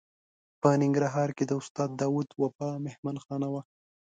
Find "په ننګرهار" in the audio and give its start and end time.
0.61-1.29